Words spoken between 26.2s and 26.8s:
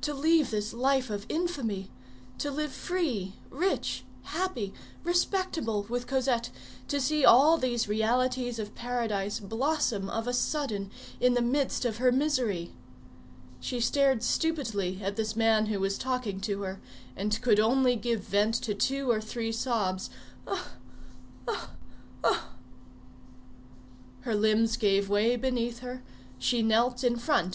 she